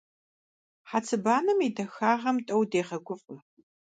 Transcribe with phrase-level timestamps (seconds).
[0.89, 3.37] Хьэцыбанэм и дахагъэм тӀэу дегъэгуфӀэ.